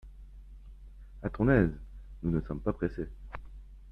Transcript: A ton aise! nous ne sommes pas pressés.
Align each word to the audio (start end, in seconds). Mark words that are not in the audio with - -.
A 1.21 1.29
ton 1.29 1.47
aise! 1.47 1.79
nous 2.23 2.31
ne 2.31 2.41
sommes 2.41 2.59
pas 2.59 2.73
pressés. 2.73 3.07